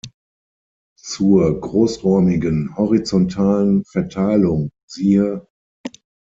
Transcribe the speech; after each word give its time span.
Zur 0.99 1.59
großräumigen 1.61 2.75
horizontalen 2.75 3.85
Verteilung 3.85 4.71
siehe. 4.87 5.47